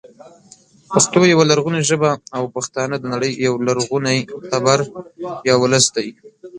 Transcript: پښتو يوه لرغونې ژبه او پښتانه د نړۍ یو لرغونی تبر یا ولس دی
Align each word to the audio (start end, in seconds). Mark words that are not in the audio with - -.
پښتو 0.91 1.19
يوه 1.33 1.43
لرغونې 1.51 1.81
ژبه 1.89 2.11
او 2.37 2.43
پښتانه 2.55 2.95
د 2.99 3.05
نړۍ 3.13 3.31
یو 3.45 3.53
لرغونی 3.67 4.17
تبر 4.51 4.79
یا 5.49 5.55
ولس 5.61 5.85
دی 5.95 6.07